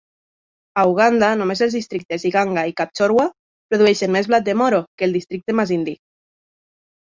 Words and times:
A 0.83 0.85
Uganda, 0.91 1.29
només 1.41 1.61
els 1.65 1.75
districtes 1.79 2.25
Iganga 2.31 2.65
i 2.71 2.75
Kapchorwa 2.83 3.27
produeixen 3.37 4.15
més 4.19 4.33
blat 4.35 4.51
de 4.51 4.59
moro 4.65 4.83
que 4.99 5.11
el 5.11 5.17
districte 5.21 5.61
Masindi. 5.63 5.99